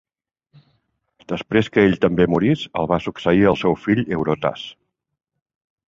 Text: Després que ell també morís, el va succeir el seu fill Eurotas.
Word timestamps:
Després 1.33 1.69
que 1.75 1.83
ell 1.89 1.93
també 2.07 2.27
morís, 2.35 2.65
el 2.83 2.89
va 2.95 3.01
succeir 3.09 3.47
el 3.53 3.61
seu 3.65 3.77
fill 3.85 4.05
Eurotas. 4.19 4.65